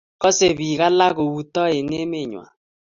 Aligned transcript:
kose 0.21 0.45
biik 0.57 0.81
alak 0.87 1.13
kou 1.17 1.37
too 1.53 1.69
eng' 1.77 1.95
emeng'wang'. 2.03 2.53